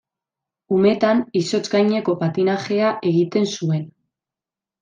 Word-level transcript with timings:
Umetan 0.77 1.19
izotz 1.41 1.63
gaineko 1.75 2.17
patinajea 2.23 2.91
egiten 3.13 3.49
zuen. 3.59 3.89